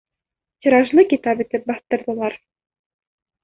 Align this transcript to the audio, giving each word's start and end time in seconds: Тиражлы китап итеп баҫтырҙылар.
Тиражлы 0.65 1.03
китап 1.11 1.45
итеп 1.47 1.69
баҫтырҙылар. 1.69 2.41